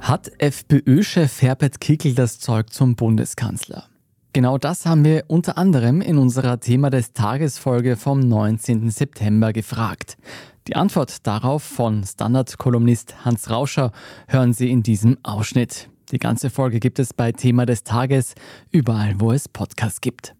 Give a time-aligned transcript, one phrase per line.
[0.00, 3.84] Hat FPÖ-Chef Herbert Kickl das Zeug zum Bundeskanzler?
[4.34, 8.90] Genau das haben wir unter anderem in unserer Thema des Tagesfolge vom 19.
[8.90, 10.16] September gefragt.
[10.68, 13.92] Die Antwort darauf von Standard-Kolumnist Hans Rauscher
[14.28, 15.88] hören Sie in diesem Ausschnitt.
[16.12, 18.34] Die ganze Folge gibt es bei Thema des Tages,
[18.70, 20.34] überall wo es Podcasts gibt.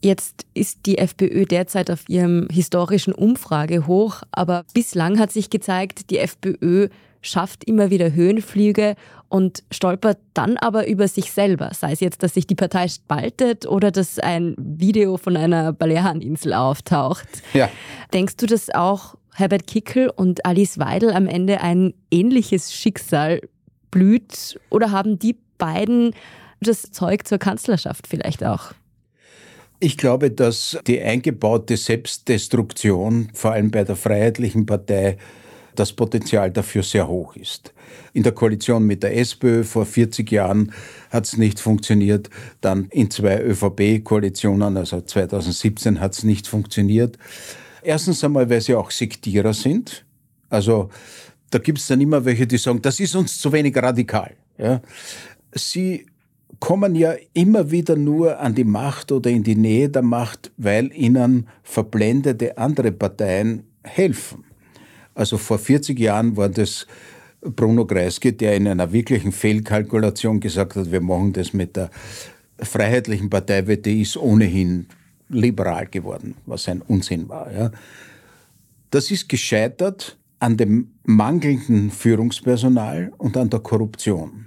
[0.00, 6.18] Jetzt ist die FPÖ derzeit auf ihrem historischen Umfragehoch, aber bislang hat sich gezeigt, die
[6.18, 6.88] FPÖ
[7.20, 8.94] schafft immer wieder Höhenflüge
[9.28, 11.72] und stolpert dann aber über sich selber.
[11.74, 16.54] Sei es jetzt, dass sich die Partei spaltet oder dass ein Video von einer Baleareninsel
[16.54, 17.28] auftaucht.
[17.52, 17.68] Ja.
[18.12, 23.40] Denkst du, dass auch Herbert Kickel und Alice Weidel am Ende ein ähnliches Schicksal
[23.90, 24.58] blüht?
[24.70, 26.14] Oder haben die beiden
[26.60, 28.72] das Zeug zur Kanzlerschaft vielleicht auch?
[29.80, 35.18] Ich glaube, dass die eingebaute Selbstdestruktion, vor allem bei der Freiheitlichen Partei,
[35.76, 37.72] das Potenzial dafür sehr hoch ist.
[38.12, 40.72] In der Koalition mit der SPÖ vor 40 Jahren
[41.10, 42.28] hat es nicht funktioniert.
[42.60, 47.16] Dann in zwei ÖVP-Koalitionen, also 2017 hat es nicht funktioniert.
[47.82, 50.04] Erstens einmal, weil sie auch Sektierer sind.
[50.50, 50.90] Also
[51.50, 54.34] da gibt es dann immer welche, die sagen, das ist uns zu wenig radikal.
[54.58, 54.82] Ja.
[55.52, 56.06] Sie
[56.60, 60.92] kommen ja immer wieder nur an die Macht oder in die Nähe der Macht, weil
[60.92, 64.44] ihnen verblendete andere Parteien helfen.
[65.14, 66.86] Also vor 40 Jahren war das
[67.40, 71.90] Bruno Kreisky, der in einer wirklichen Fehlkalkulation gesagt hat, wir machen das mit der
[72.60, 74.86] Freiheitlichen Partei, weil die ist ohnehin
[75.28, 77.52] liberal geworden, was ein Unsinn war.
[77.52, 77.70] Ja.
[78.90, 84.46] Das ist gescheitert an dem mangelnden Führungspersonal und an der Korruption.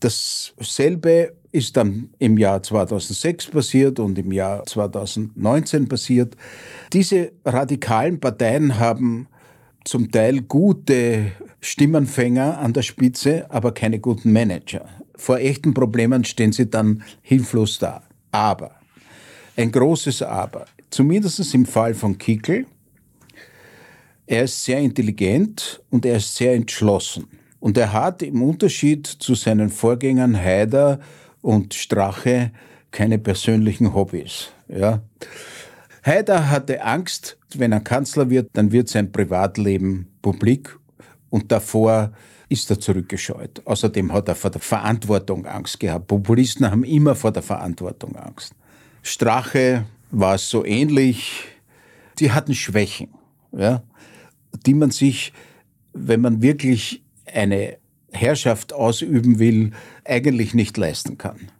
[0.00, 6.36] Dasselbe ist dann im Jahr 2006 passiert und im Jahr 2019 passiert.
[6.92, 9.28] Diese radikalen Parteien haben
[9.84, 14.88] zum Teil gute Stimmenfänger an der Spitze, aber keine guten Manager.
[15.16, 18.02] Vor echten Problemen stehen sie dann hilflos da.
[18.30, 18.76] Aber,
[19.56, 22.66] ein großes Aber, zumindest im Fall von Kickel,
[24.26, 27.26] er ist sehr intelligent und er ist sehr entschlossen.
[27.60, 31.00] Und er hat im Unterschied zu seinen Vorgängern Haider
[31.42, 32.52] und Strache
[32.90, 34.50] keine persönlichen Hobbys.
[34.68, 35.02] Ja.
[36.04, 40.78] Haider hatte Angst, wenn er Kanzler wird, dann wird sein Privatleben publik
[41.30, 42.12] und davor
[42.48, 43.60] ist er zurückgescheut.
[43.64, 46.06] Außerdem hat er vor der Verantwortung Angst gehabt.
[46.06, 48.54] Populisten haben immer vor der Verantwortung Angst.
[49.02, 51.44] Strache war es so ähnlich.
[52.18, 53.08] Die hatten Schwächen,
[53.52, 53.82] ja,
[54.66, 55.32] die man sich,
[55.92, 57.02] wenn man wirklich
[57.34, 57.76] eine
[58.10, 59.72] Herrschaft ausüben will,
[60.04, 61.50] eigentlich nicht leisten kann.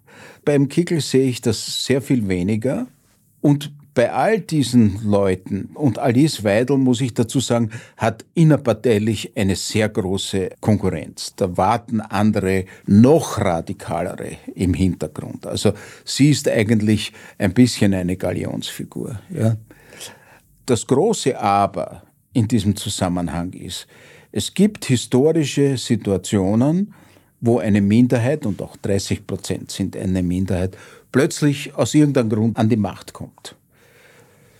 [0.44, 2.86] Beim Kickel sehe ich das sehr viel weniger.
[3.40, 9.56] Und bei all diesen Leuten und Alice Weidel, muss ich dazu sagen, hat innerparteilich eine
[9.56, 11.34] sehr große Konkurrenz.
[11.34, 15.46] Da warten andere, noch radikalere im Hintergrund.
[15.46, 15.72] Also
[16.04, 19.18] sie ist eigentlich ein bisschen eine Galionsfigur.
[19.30, 19.56] Ja.
[20.64, 23.88] Das große Aber in diesem Zusammenhang ist,
[24.32, 26.92] es gibt historische Situationen,
[27.40, 30.76] wo eine Minderheit, und auch 30 Prozent sind eine Minderheit,
[31.12, 33.54] plötzlich aus irgendeinem Grund an die Macht kommt.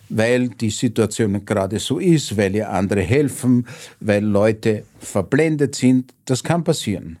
[0.09, 3.67] Weil die Situation gerade so ist, weil ihr andere helfen,
[3.99, 7.19] weil Leute verblendet sind, das kann passieren.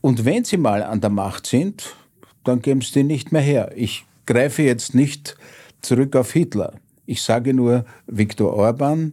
[0.00, 1.94] Und wenn sie mal an der Macht sind,
[2.44, 3.72] dann geben sie die nicht mehr her.
[3.76, 5.36] Ich greife jetzt nicht
[5.80, 6.74] zurück auf Hitler.
[7.06, 9.12] Ich sage nur Viktor Orban,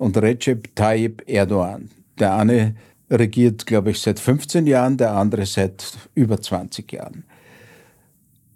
[0.00, 1.90] und Recep Tayyip Erdogan.
[2.18, 2.74] Der eine
[3.10, 5.84] regiert, glaube ich, seit 15 Jahren, der andere seit
[6.14, 7.24] über 20 Jahren.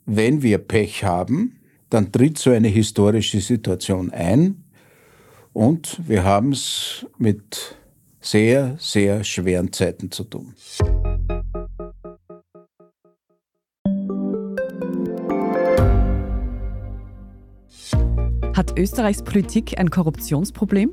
[0.07, 1.61] Wenn wir Pech haben,
[1.91, 4.65] dann tritt so eine historische Situation ein
[5.53, 7.77] und wir haben es mit
[8.21, 10.55] sehr, sehr schweren Zeiten zu tun.
[18.55, 20.93] Hat Österreichs Politik ein Korruptionsproblem?